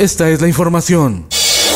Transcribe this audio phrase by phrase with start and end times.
[0.00, 1.26] Esta es la información.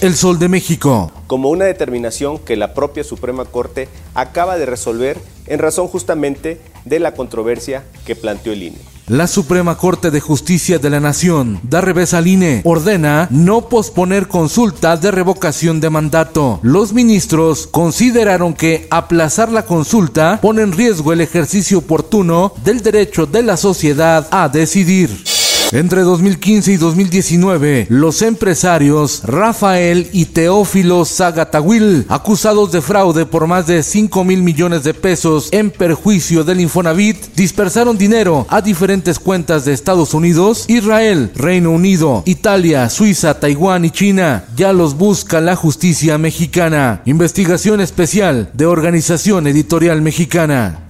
[0.01, 1.13] El Sol de México.
[1.27, 7.01] Como una determinación que la propia Suprema Corte acaba de resolver en razón justamente de
[7.01, 8.79] la controversia que planteó el INE.
[9.09, 14.27] La Suprema Corte de Justicia de la Nación da revés al INE, ordena no posponer
[14.27, 16.61] consulta de revocación de mandato.
[16.63, 23.27] Los ministros consideraron que aplazar la consulta pone en riesgo el ejercicio oportuno del derecho
[23.27, 25.34] de la sociedad a decidir.
[25.75, 33.67] Entre 2015 y 2019, los empresarios Rafael y Teófilo Zagatawil, acusados de fraude por más
[33.67, 39.65] de 5 mil millones de pesos en perjuicio del Infonavit, dispersaron dinero a diferentes cuentas
[39.65, 44.45] de Estados Unidos, Israel, Reino Unido, Italia, Suiza, Taiwán y China.
[44.55, 47.03] Ya los busca la justicia mexicana.
[47.05, 50.84] Investigación especial de Organización Editorial Mexicana.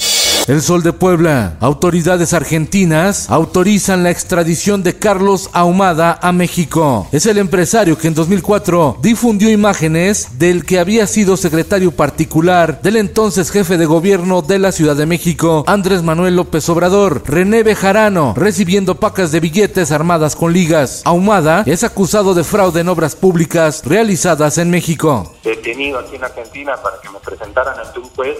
[0.46, 1.56] El Sol de Puebla.
[1.60, 7.08] Autoridades argentinas autorizan la extradición de Carlos Ahumada a México.
[7.12, 12.96] Es el empresario que en 2004 difundió imágenes del que había sido secretario particular del
[12.96, 18.34] entonces jefe de gobierno de la Ciudad de México, Andrés Manuel López Obrador, René Bejarano,
[18.36, 21.00] recibiendo pacas de billetes armadas con ligas.
[21.06, 25.32] Ahumada es acusado de fraude en obras públicas realizadas en México.
[25.42, 28.36] Detenido aquí en Argentina para que me presentaran ante un juez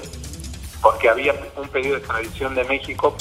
[0.84, 3.16] porque había un pedido de extradición de México.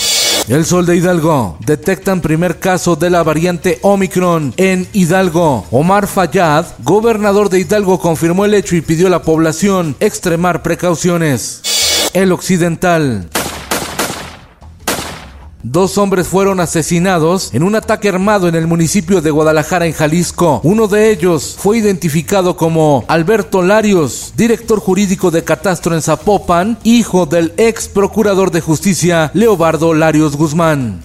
[0.49, 1.57] El Sol de Hidalgo.
[1.61, 5.65] Detectan primer caso de la variante Omicron en Hidalgo.
[5.71, 11.61] Omar Fayad, gobernador de Hidalgo, confirmó el hecho y pidió a la población extremar precauciones.
[12.13, 13.29] El Occidental.
[15.63, 20.59] Dos hombres fueron asesinados en un ataque armado en el municipio de Guadalajara, en Jalisco.
[20.65, 27.25] Uno de ellos fue identificado como Alberto Larios, director jurídico de Catastro en Zapopan, hijo
[27.25, 31.01] del ex procurador de justicia Leobardo Larios Guzmán.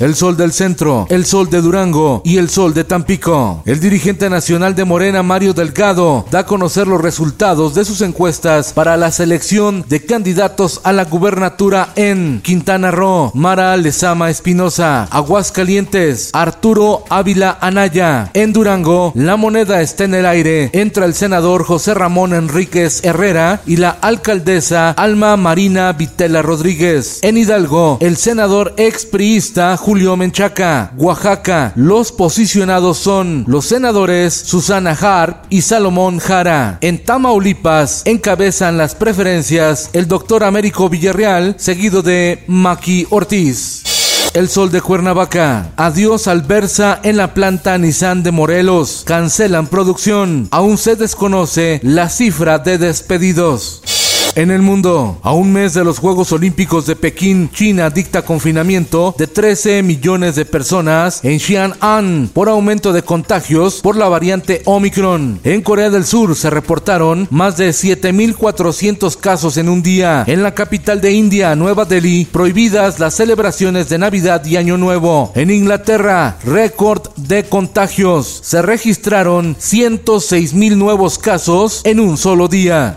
[0.00, 3.62] El Sol del Centro, El Sol de Durango y El Sol de Tampico.
[3.66, 8.72] El dirigente nacional de Morena, Mario Delgado, da a conocer los resultados de sus encuestas
[8.72, 16.30] para la selección de candidatos a la gubernatura en Quintana Roo, Mara Lezama Espinosa, Aguascalientes,
[16.32, 18.30] Arturo Ávila Anaya.
[18.34, 20.70] En Durango, la moneda está en el aire.
[20.74, 27.18] Entra el senador José Ramón Enríquez Herrera y la alcaldesa Alma Marina Vitela Rodríguez.
[27.22, 30.92] En Hidalgo, el senador expriista Julio Menchaca.
[30.98, 36.76] Oaxaca, los posicionados son los senadores Susana Harp y Salomón Jara.
[36.82, 43.82] En Tamaulipas encabezan las preferencias el doctor Américo Villarreal, seguido de Maki Ortiz.
[44.34, 45.72] El Sol de Cuernavaca.
[45.78, 49.04] Adiós al Versa en la planta Nissan de Morelos.
[49.06, 50.48] Cancelan producción.
[50.50, 53.80] Aún se desconoce la cifra de despedidos.
[54.38, 59.12] En el mundo, a un mes de los Juegos Olímpicos de Pekín, China dicta confinamiento
[59.18, 65.40] de 13 millones de personas en Xi'an por aumento de contagios por la variante Omicron.
[65.42, 70.22] En Corea del Sur se reportaron más de 7.400 casos en un día.
[70.28, 75.32] En la capital de India, Nueva Delhi, prohibidas las celebraciones de Navidad y Año Nuevo.
[75.34, 78.38] En Inglaterra, récord de contagios.
[78.44, 82.94] Se registraron 106.000 nuevos casos en un solo día.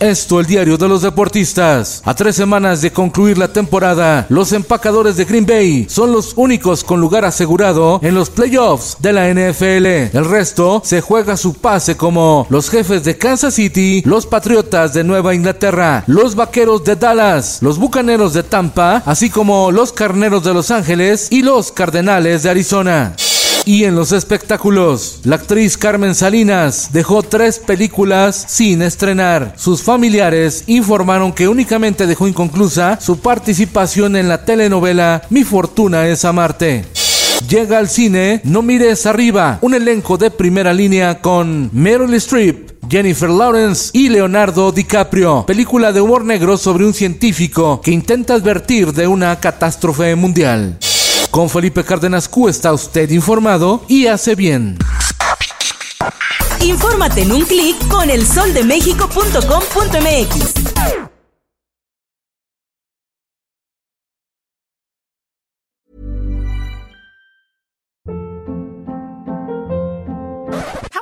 [0.00, 2.00] Esto el diario de los deportistas.
[2.06, 6.82] A tres semanas de concluir la temporada, los empacadores de Green Bay son los únicos
[6.82, 10.16] con lugar asegurado en los playoffs de la NFL.
[10.16, 15.04] El resto se juega su pase como los jefes de Kansas City, los Patriotas de
[15.04, 20.54] Nueva Inglaterra, los Vaqueros de Dallas, los Bucaneros de Tampa, así como los Carneros de
[20.54, 23.14] Los Ángeles y los Cardenales de Arizona.
[23.64, 29.54] Y en los espectáculos, la actriz Carmen Salinas dejó tres películas sin estrenar.
[29.56, 36.24] Sus familiares informaron que únicamente dejó inconclusa su participación en la telenovela Mi fortuna es
[36.24, 36.84] amarte.
[37.48, 43.30] Llega al cine No mires arriba, un elenco de primera línea con Meryl Streep, Jennifer
[43.30, 45.44] Lawrence y Leonardo DiCaprio.
[45.46, 50.78] Película de humor negro sobre un científico que intenta advertir de una catástrofe mundial.
[51.30, 54.76] Con Felipe Cárdenas Q está usted informado y hace bien.
[56.60, 60.54] Infórmate en un clic con elsoldemexico.com.mx.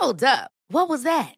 [0.00, 0.50] Hold up.
[0.70, 1.37] What was that?